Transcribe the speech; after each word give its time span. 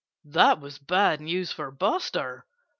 That 0.25 0.59
was 0.59 0.79
bad 0.79 1.21
news 1.21 1.51
for 1.51 1.69
Buster. 1.69 2.47